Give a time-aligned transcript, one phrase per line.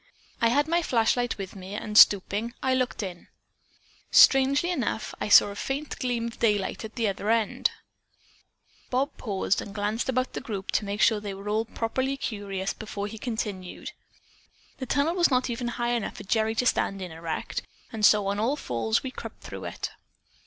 [0.41, 3.27] I had my flashlight with me, and stooping, I looked in.
[4.09, 7.69] Strangely enough, I saw a faint gleam of daylight at the other end."
[8.89, 12.17] Bob paused and glanced about the group to make sure that they were all properly
[12.17, 13.91] curious before he continued:
[14.79, 17.61] "The tunnel was not high enough for even Gerry to stand in erect
[17.93, 19.91] and so on all fours we crept through it.